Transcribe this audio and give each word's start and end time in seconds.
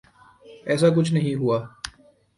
ایساکچھ 0.69 1.11
نہیں 1.13 1.35
ہوا۔ 1.35 1.57